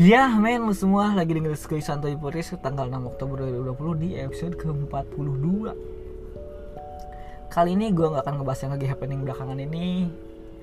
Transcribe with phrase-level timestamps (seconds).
[0.00, 4.56] Ya men lu semua lagi dengerin Skoy Santoy Podcast tanggal 6 Oktober 2020 di episode
[4.56, 5.76] ke-42
[7.52, 10.08] Kali ini gue gak akan ngebahas yang lagi happening belakangan ini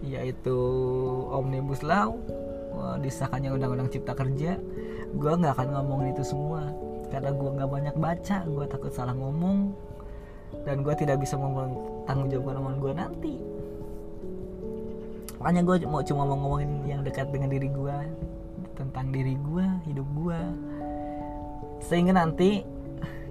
[0.02, 0.58] Yaitu
[1.30, 2.18] Omnibus Law
[2.74, 4.58] Wah, Disahkannya Undang-Undang Cipta Kerja.
[5.14, 6.74] Gue gak akan ngomongin itu semua
[7.14, 9.70] Karena gue gak banyak baca Gue takut salah ngomong
[10.66, 11.38] Dan gue tidak bisa
[12.10, 13.36] tanggung jawab omongan gue nanti.
[15.38, 17.98] Makanya gue cuma mau ngomongin yang dekat dengan diri gue
[18.78, 20.40] tentang diri gue, hidup gue,
[21.82, 22.62] sehingga nanti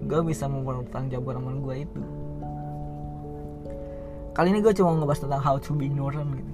[0.02, 2.02] gue bisa mempertanggung jawab omongan gue itu.
[4.36, 6.52] Kali ini gue cuma ngebahas tentang how to be ignorant gitu.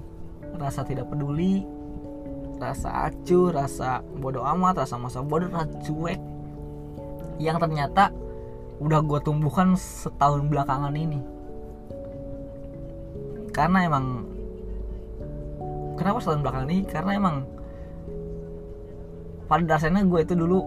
[0.55, 1.67] Rasa tidak peduli,
[2.61, 6.21] rasa acuh, rasa bodoh amat, rasa masa bodoh, rasa cuek.
[7.43, 8.13] Yang ternyata
[8.79, 11.19] udah gue tumbuhkan setahun belakangan ini.
[13.51, 14.31] Karena emang
[15.99, 16.83] kenapa setahun belakangan ini?
[16.87, 17.43] Karena emang
[19.47, 20.59] pada dasarnya gue itu dulu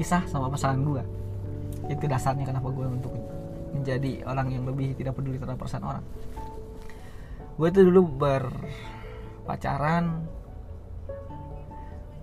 [0.00, 1.02] pisah sama pasangan gue
[1.90, 3.12] itu dasarnya kenapa gue untuk
[3.74, 6.04] menjadi orang yang lebih tidak peduli terhadap perasaan orang.
[7.56, 10.26] Gue itu dulu berpacaran.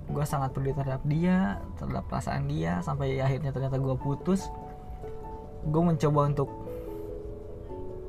[0.08, 4.48] Gue sangat peduli terhadap dia terhadap perasaan dia sampai akhirnya ternyata gue putus.
[5.68, 6.50] Gue mencoba untuk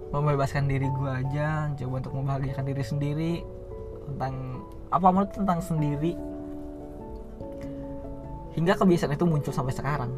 [0.08, 3.32] membebaskan diri gue aja mencoba untuk membahagiakan diri sendiri
[4.14, 6.12] tentang apa menurut tentang sendiri?
[8.56, 10.12] Hingga kebiasaan itu muncul sampai sekarang.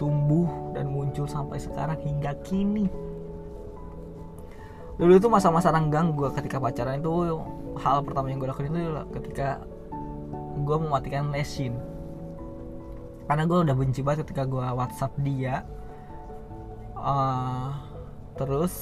[0.00, 2.90] Tumbuh dan muncul sampai sekarang hingga kini.
[4.98, 7.38] Dulu itu masa-masa renggang gue ketika pacaran itu
[7.78, 9.62] hal pertama yang gue lakuin itu ketika
[10.54, 11.74] gue mematikan lesin
[13.24, 15.64] karena gue udah benci banget ketika gue WhatsApp dia.
[16.94, 17.72] Uh,
[18.36, 18.72] terus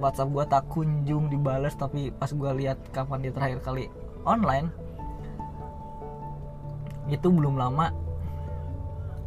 [0.00, 3.92] WhatsApp gue tak kunjung dibales tapi pas gue lihat kapan dia terakhir kali
[4.24, 4.72] online
[7.10, 7.92] itu belum lama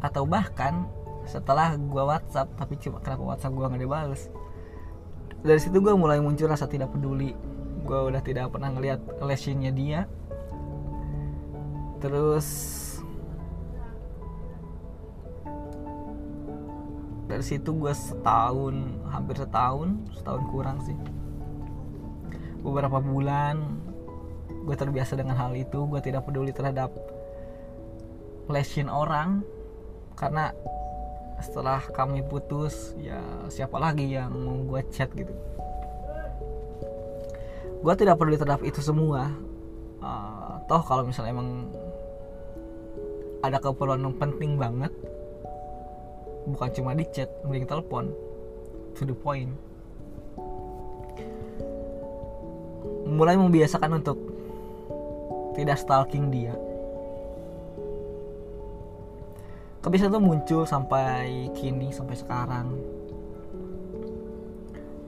[0.04, 0.84] atau bahkan
[1.24, 4.22] setelah gue WhatsApp tapi cuma kenapa WhatsApp gue nggak dibales?
[5.44, 7.32] Dari situ gue mulai muncul rasa tidak peduli.
[7.84, 10.08] Gue udah tidak pernah ngeliat lesinnya dia.
[12.00, 12.46] Terus
[17.34, 18.78] dari situ gue setahun
[19.10, 20.94] hampir setahun setahun kurang sih.
[22.62, 23.82] Beberapa bulan
[24.46, 26.94] gue terbiasa dengan hal itu gue tidak peduli terhadap
[28.46, 29.42] lesin orang.
[30.14, 30.54] Karena
[31.42, 33.18] setelah kami putus ya
[33.50, 35.34] siapa lagi yang mau gue chat gitu.
[37.82, 39.26] Gue tidak peduli terhadap itu semua.
[39.98, 41.66] Uh, toh kalau misalnya emang
[43.42, 44.94] ada keperluan yang penting banget
[46.48, 48.12] bukan cuma di chat mending telepon.
[48.94, 49.50] To the point.
[53.04, 54.18] Mulai membiasakan untuk
[55.58, 56.54] tidak stalking dia.
[59.84, 62.66] Kebiasaan itu muncul sampai kini sampai sekarang.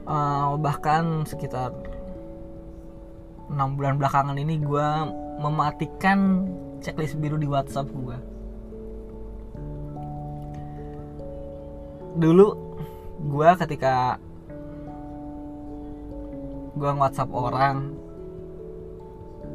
[0.06, 1.74] Uh, bahkan sekitar
[3.50, 4.88] enam bulan belakangan ini gue
[5.42, 6.46] mematikan
[6.78, 8.35] checklist biru di WhatsApp gue
[12.16, 12.56] dulu
[13.20, 14.16] gue ketika
[16.76, 17.96] gue WhatsApp orang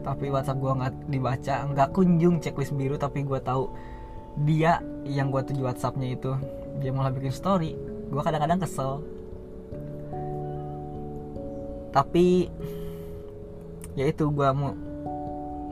[0.01, 3.69] tapi WhatsApp gue nggak dibaca nggak kunjung checklist biru tapi gue tahu
[4.47, 6.31] dia yang gue tuju WhatsAppnya itu
[6.81, 7.77] dia malah bikin story
[8.11, 8.99] gue kadang-kadang kesel.
[11.95, 12.51] Tapi
[13.95, 14.75] ya itu gue mau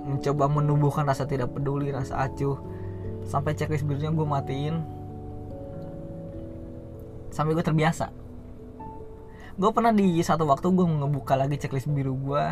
[0.08, 2.58] mencoba menumbuhkan rasa tidak peduli rasa acuh
[3.24, 4.82] sampai checklist birunya gue matiin
[7.40, 8.12] sampai gue terbiasa.
[9.56, 12.44] Gue pernah di satu waktu gue ngebuka lagi checklist biru gue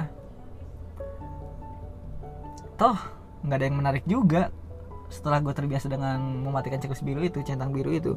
[2.79, 2.95] toh
[3.43, 4.47] nggak ada yang menarik juga.
[5.11, 8.15] Setelah gue terbiasa dengan mematikan checklist biru itu centang biru itu.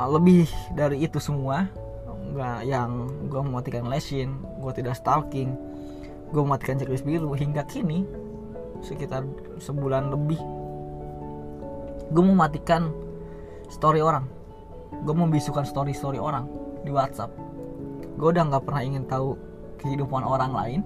[0.00, 1.68] Ah, lebih dari itu semua
[2.32, 5.52] nggak yang gue mematikan lesin gue tidak stalking
[6.32, 7.36] gue mematikan checklist biru.
[7.36, 8.08] Hingga kini
[8.80, 9.28] sekitar
[9.60, 10.40] sebulan lebih
[12.08, 13.11] gue mematikan
[13.72, 14.28] story orang.
[15.08, 16.44] Gue membisukan story story orang
[16.84, 17.32] di WhatsApp.
[18.20, 19.40] Gue udah nggak pernah ingin tahu
[19.80, 20.80] kehidupan orang lain.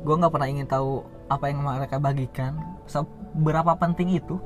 [0.00, 2.56] Gue nggak pernah ingin tahu apa yang mereka bagikan.
[2.88, 4.40] Seberapa penting itu.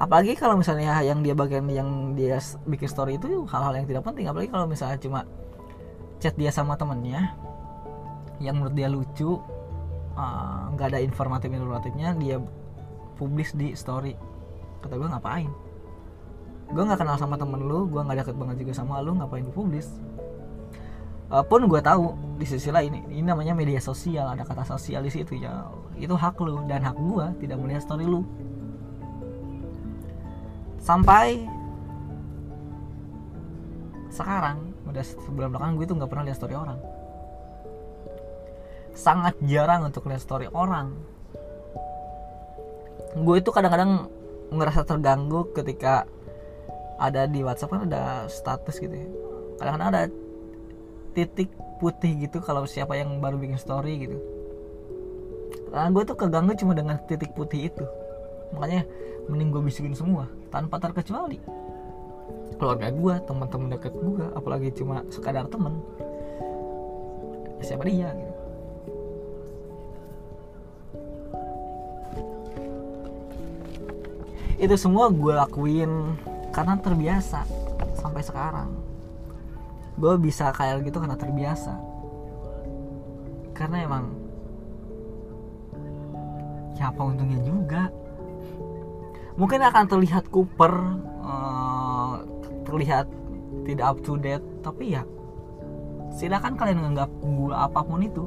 [0.00, 4.30] Apalagi kalau misalnya yang dia bagian yang dia bikin story itu hal-hal yang tidak penting.
[4.30, 5.20] Apalagi kalau misalnya cuma
[6.22, 7.36] chat dia sama temennya
[8.40, 9.36] yang menurut dia lucu
[10.16, 12.40] eh, nggak uh, ada informatif informatifnya dia
[13.20, 14.16] publis di story.
[14.80, 15.52] Kata gue ngapain
[16.70, 19.90] gue nggak kenal sama temen lu gue nggak deket banget juga sama lu ngapain publis?
[21.30, 25.10] Uh, pun gue tahu di sisi lain ini namanya media sosial ada kata sosial di
[25.10, 25.66] situ ya.
[25.98, 28.26] Itu hak lu dan hak gue tidak melihat story lu.
[30.82, 31.46] Sampai
[34.10, 36.78] sekarang udah sebulan belakang gue tuh nggak pernah lihat story orang.
[38.90, 40.98] Sangat jarang untuk lihat story orang.
[43.14, 44.10] Gue itu kadang-kadang
[44.50, 46.10] ngerasa terganggu ketika
[47.00, 49.08] ada di WhatsApp kan ada status gitu ya.
[49.56, 50.02] Kadang-kadang ada
[51.16, 51.48] titik
[51.80, 54.20] putih gitu kalau siapa yang baru bikin story gitu.
[55.72, 57.84] Karena gue tuh keganggu cuma dengan titik putih itu.
[58.52, 58.84] Makanya
[59.32, 61.40] mending gue bisikin semua tanpa terkecuali
[62.60, 65.80] keluarga gue teman-teman deket gue apalagi cuma sekadar temen
[67.64, 68.34] siapa dia gitu.
[74.60, 76.20] Itu semua gue lakuin
[76.50, 77.46] karena terbiasa
[77.98, 78.70] sampai sekarang.
[79.98, 81.74] Gue bisa kayak gitu karena terbiasa.
[83.54, 84.04] Karena emang
[86.78, 87.92] ya apa untungnya juga.
[89.38, 90.74] Mungkin akan terlihat kuper
[91.24, 92.24] uh,
[92.66, 93.06] terlihat
[93.64, 95.04] tidak up to date tapi ya
[96.10, 98.24] silakan kalian menganggap gue apa pun itu.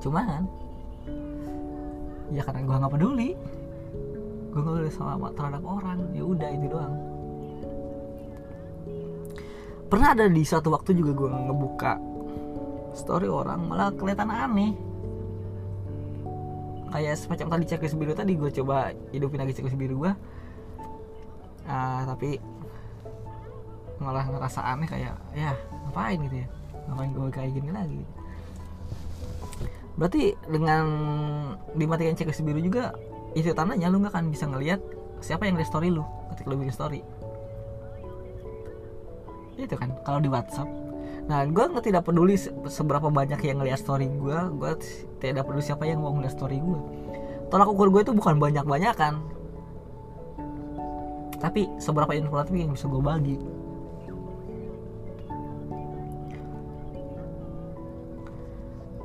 [0.00, 0.48] Cuman
[2.32, 3.30] ya karena gue nggak peduli
[4.54, 5.98] gue nggak boleh sama terhadap orang.
[6.14, 6.94] Ya udah itu doang.
[9.90, 11.98] Pernah ada di suatu waktu juga gue ngebuka
[12.94, 14.72] story orang malah kelihatan aneh.
[16.94, 20.12] Kayak semacam tadi checklist biru tadi gue coba hidupin lagi checklist biru gue
[21.66, 22.38] uh, tapi
[23.98, 25.58] malah ngerasa aneh kayak ya
[25.90, 26.48] ngapain gitu ya?
[26.86, 28.02] Ngapain gue kayak gini lagi?
[29.98, 30.84] Berarti dengan
[31.74, 32.94] dimatikan checklist biru juga
[33.34, 34.80] itu tandanya lu nggak akan bisa ngelihat
[35.18, 37.00] siapa yang lihat story lu ketika lu bikin story.
[39.54, 40.66] Itu kan kalau di WhatsApp.
[41.24, 42.36] Nah gue nggak tidak peduli
[42.68, 44.72] seberapa banyak yang ngeliat story gue gue
[45.18, 46.80] tidak peduli siapa yang mau ngeliat story gue
[47.48, 49.24] tolak ukur gue itu bukan banyak banyak kan
[51.44, 53.36] tapi seberapa informatif yang bisa gue bagi.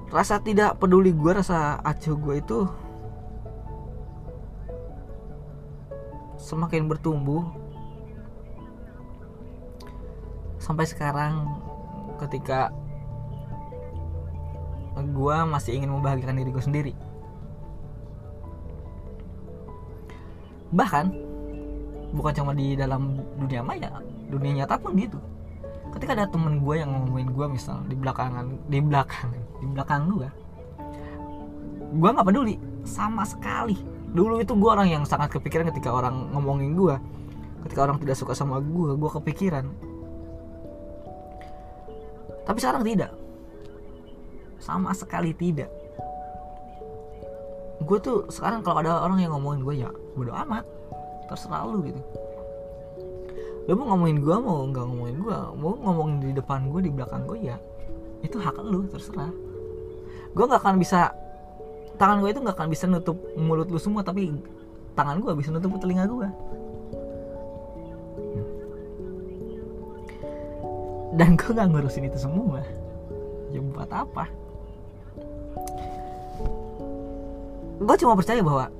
[0.10, 2.60] Rasa tidak peduli gue rasa acuh gue itu
[6.50, 7.46] semakin bertumbuh
[10.58, 11.62] sampai sekarang
[12.18, 12.74] ketika
[14.98, 16.94] gue masih ingin membahagiakan diri gue sendiri.
[20.74, 21.06] Bahkan
[22.18, 24.02] bukan cuma di dalam dunia maya
[24.34, 25.22] dunia nyata pun gitu.
[25.94, 29.30] Ketika ada temen gue yang ngomongin gue misal di belakangan di belakang
[29.62, 30.30] di belakang gue
[31.90, 32.56] gue nggak peduli
[32.86, 36.96] sama sekali dulu itu gue orang yang sangat kepikiran ketika orang ngomongin gue
[37.68, 39.66] ketika orang tidak suka sama gue gue kepikiran.
[42.48, 43.12] Tapi sekarang tidak.
[44.58, 45.70] Sama sekali tidak.
[47.86, 50.66] Gue tuh sekarang kalau ada orang yang ngomongin gue ya bodo amat.
[51.30, 52.02] Terserah lu gitu.
[53.70, 57.30] Lu mau ngomongin gue mau nggak ngomongin gue mau ngomongin di depan gue di belakang
[57.30, 57.58] gue ya
[58.26, 59.30] itu hak lu terserah.
[60.34, 61.14] Gue nggak akan bisa
[62.00, 64.32] tangan gue itu nggak akan bisa nutup mulut lu semua tapi
[64.96, 66.28] tangan gue bisa nutup telinga gue
[71.20, 72.64] dan gue nggak ngurusin itu semua.
[73.52, 74.30] Ya buat apa?
[77.82, 78.72] Gue cuma percaya bahwa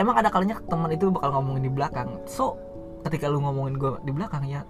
[0.00, 2.10] emang ada kalinya teman itu bakal ngomongin di belakang.
[2.26, 2.58] So
[3.06, 4.66] ketika lu ngomongin gue di belakang ya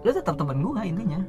[0.00, 1.20] lu tetap teman gue intinya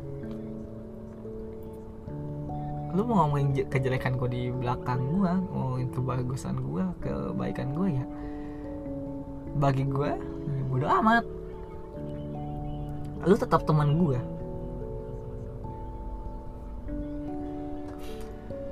[2.92, 8.06] lu mau ngomongin kejelekan gue di belakang gue ngomongin kebagusan gue kebaikan gue ya?
[9.56, 10.12] Bagi gue
[10.48, 11.24] ya bodo amat.
[13.28, 14.20] Lu tetap teman gue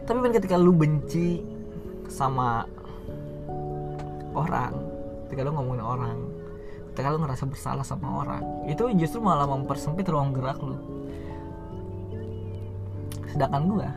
[0.09, 1.45] tapi kan ketika lu benci
[2.09, 2.65] sama
[4.33, 4.73] orang
[5.29, 6.17] ketika lu ngomongin orang
[6.89, 10.73] ketika lu ngerasa bersalah sama orang itu justru malah mempersempit ruang gerak lu.
[13.29, 13.89] Sedangkan gue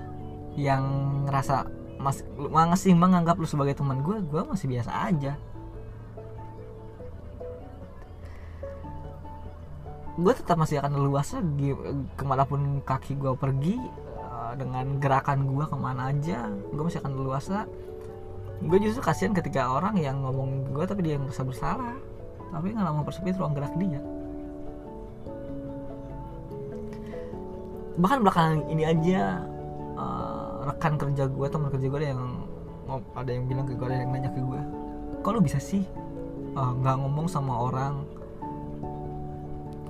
[0.59, 0.85] yang
[1.29, 1.69] ngerasa
[2.03, 5.39] mas masih menganggap lu sebagai teman gue gue masih biasa aja.
[10.13, 11.41] Gue tetap masih akan leluasa
[12.19, 13.79] ke mana pun kaki gue pergi
[14.19, 17.65] eh, dengan gerakan gue ke mana aja gue masih akan leluasa.
[18.63, 21.97] Gue justru kasihan ketika orang yang ngomong gue tapi dia yang merasa bersalah
[22.53, 24.03] tapi nggak mau persempit ruang gerak dia.
[27.97, 29.45] Bahkan belakangan ini aja
[29.97, 30.32] uh,
[30.63, 32.23] rekan kerja gue teman kerja gue ada yang
[33.19, 34.61] ada yang bilang ke gue ada yang nanya ke gue
[35.23, 35.87] kok lu bisa sih
[36.53, 38.05] eh, nggak uh, ngomong sama orang?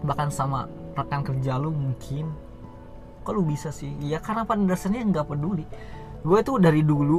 [0.04, 2.30] Bahkan sama rekan kerja lu mungkin.
[3.24, 3.90] Kok lu bisa sih?
[4.04, 5.64] Ya karena pada dasarnya nggak peduli.
[6.22, 7.18] Gue tuh dari dulu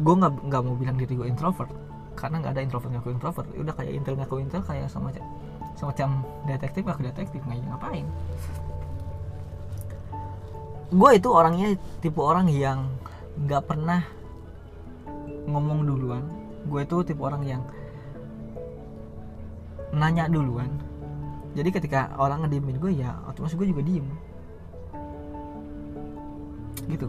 [0.00, 1.70] gue nggak nggak mau bilang diri gue introvert.
[2.16, 3.46] Karena nggak ada introvert ngaku introvert.
[3.54, 5.12] Udah kayak intel ngaku intel kayak sama
[5.78, 8.04] semacam detektif aku detektif nggak ngapain
[10.90, 12.90] gue itu orangnya tipe orang yang
[13.46, 14.02] nggak pernah
[15.46, 16.26] ngomong duluan.
[16.66, 17.62] Gue itu tipe orang yang
[19.94, 20.70] nanya duluan.
[21.54, 24.06] Jadi ketika orang ngediemin gue ya otomatis gue juga diem.
[26.90, 27.06] Gitu.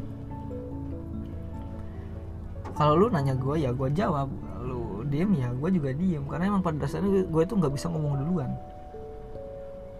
[2.77, 4.29] Kalau lu nanya gue ya gue jawab.
[4.61, 6.21] Lu diem ya gue juga diem.
[6.29, 8.53] Karena emang pada dasarnya gue itu nggak bisa ngomong duluan.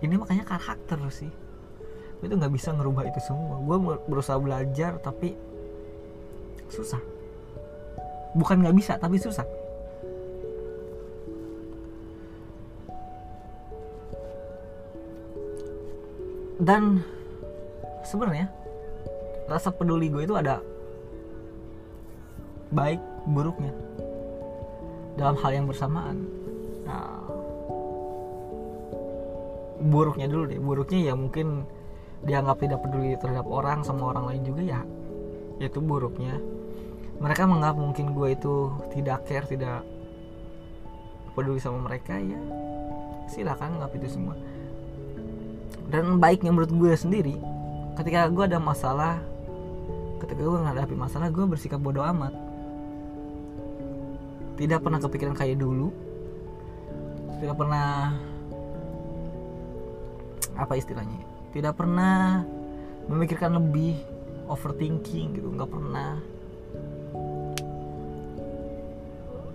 [0.05, 1.29] Ini makanya karakter sih
[2.21, 3.57] gue itu nggak bisa ngerubah itu semua.
[3.65, 5.33] Gue berusaha belajar tapi
[6.69, 7.01] susah.
[8.37, 9.43] Bukan nggak bisa tapi susah.
[16.61, 17.01] Dan
[18.05, 18.53] sebenarnya
[19.49, 20.61] rasa peduli gue itu ada
[22.69, 23.73] baik buruknya
[25.17, 26.29] dalam hal yang bersamaan.
[26.85, 27.17] Nah
[29.89, 30.61] buruknya dulu deh.
[30.61, 31.65] Buruknya ya mungkin
[32.21, 34.81] dianggap tidak peduli terhadap orang sama orang lain juga ya
[35.61, 36.37] itu buruknya.
[37.21, 39.85] Mereka menganggap mungkin gue itu tidak care tidak
[41.37, 42.37] peduli sama mereka ya
[43.29, 44.35] silakan anggap itu semua.
[45.91, 47.35] Dan baiknya menurut gue sendiri
[47.97, 49.21] ketika gue ada masalah
[50.21, 52.33] ketika gue menghadapi masalah gue bersikap bodoh amat.
[54.57, 55.89] Tidak pernah kepikiran kayak dulu.
[57.41, 58.13] Tidak pernah
[60.53, 62.43] apa istilahnya tidak pernah
[63.11, 63.99] memikirkan lebih
[64.47, 66.19] overthinking gitu nggak pernah.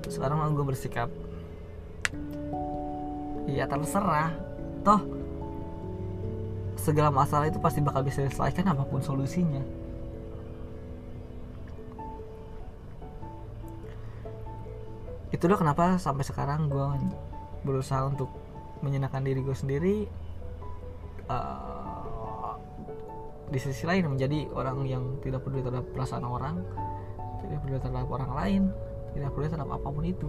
[0.06, 1.08] Sekarang gue bersikap
[3.48, 4.32] ya terserah.
[4.84, 5.02] Toh
[6.76, 9.64] segala masalah itu pasti bakal bisa diselesaikan apa pun solusinya.
[15.34, 16.86] Itulah kenapa sampai sekarang gue
[17.66, 18.30] berusaha untuk
[18.80, 19.96] menyenangkan diri gue sendiri
[21.26, 21.85] uh,
[23.46, 26.66] di sisi lain menjadi orang yang tidak peduli terhadap perasaan orang
[27.42, 28.62] tidak peduli terhadap orang lain
[29.14, 30.28] tidak peduli terhadap apa pun itu.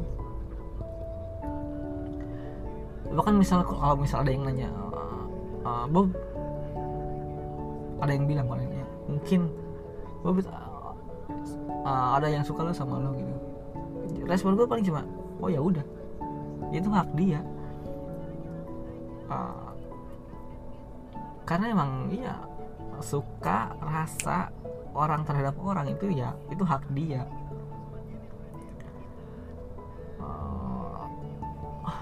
[3.08, 4.70] Bahkan misal kalau misal ada yang nanya
[5.66, 6.14] uh, Bob
[7.98, 9.40] ada yang bilang kalau ya, mungkin
[10.22, 13.34] Bob uh, ada yang suka lo sama lo gitu.
[14.30, 15.02] Respon gue paling cuma
[15.42, 15.84] oh ya udah
[16.70, 17.42] itu hak dia.
[21.48, 22.36] Karena emang iya
[23.02, 24.50] suka rasa
[24.98, 27.26] orang terhadap orang itu ya itu hak dia.
[30.18, 31.06] Uh,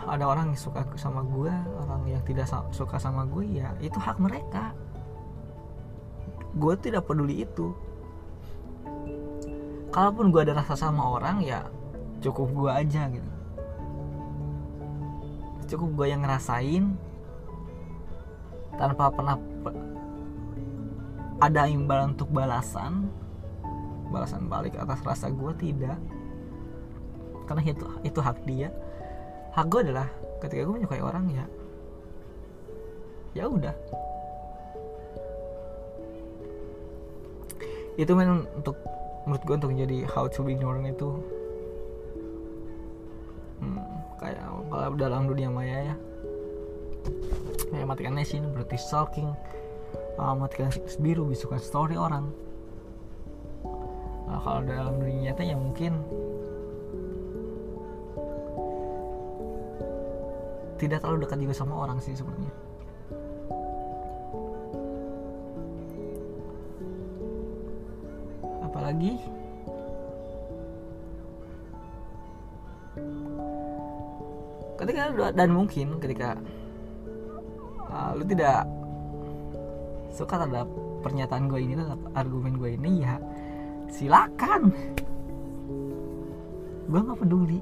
[0.07, 1.51] ada orang yang suka sama gue
[1.83, 4.71] orang yang tidak suka sama gue ya itu hak mereka.
[6.55, 7.75] Gue tidak peduli itu.
[9.91, 11.67] Kalaupun gue ada rasa sama orang ya
[12.23, 13.31] cukup gue aja gitu.
[15.75, 16.95] Cukup gue yang ngerasain
[18.75, 19.39] tanpa pernah
[21.43, 23.11] ada imbalan untuk balasan
[24.09, 25.97] balasan balik atas rasa gue tidak.
[27.45, 28.69] Karena itu itu hak dia.
[29.53, 30.07] Hak gue adalah
[30.39, 31.45] ketika gue menyukai orang ya.
[33.35, 33.75] Ya udah.
[37.95, 38.79] Itu memang untuk
[39.27, 41.09] menurut gue untuk jadi how to be ignorant itu
[44.21, 45.95] kayak kalau dalam dunia maya ya.
[47.69, 49.29] Kayak matikan nation berarti stalking
[50.19, 52.31] uh, matikan biru bisukan story orang.
[54.25, 55.93] Nah, kalau dalam dunia nyata ya mungkin.
[60.75, 62.51] Tidak terlalu dekat juga sama orang sih sebenarnya.
[68.59, 69.13] Apalagi?
[74.75, 76.35] Ketika dan mungkin ketika
[77.87, 78.67] uh, lu tidak
[80.15, 80.71] suka terhadap
[81.03, 83.19] pernyataan gue ini terhadap argumen gue ini ya.
[83.91, 84.71] Silakan.
[86.87, 87.59] Gue nggak peduli.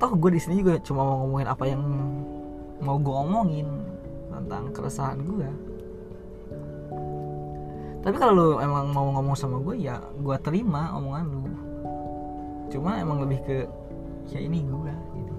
[0.00, 1.82] Toh gue di sini juga cuma mau ngomongin apa yang
[2.80, 3.68] mau gue omongin
[4.32, 5.48] tentang keresahan gue
[8.04, 11.40] tapi kalau lu emang mau ngomong sama gue ya gue terima omongan lu.
[12.68, 13.56] Cuma emang lebih ke
[14.28, 15.34] ya ini gue gitu.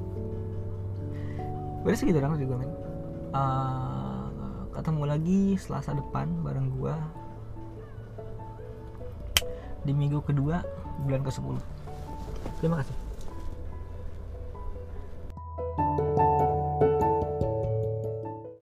[1.85, 2.84] Udah segitu dong juga men
[3.35, 4.25] uh,
[4.71, 6.95] ketemu lagi selasa depan bareng gue
[9.85, 10.63] di minggu kedua
[11.03, 11.59] bulan ke 10
[12.63, 13.04] terima kasih